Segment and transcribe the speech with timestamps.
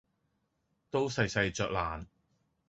[0.89, 2.07] 都細細嚼爛，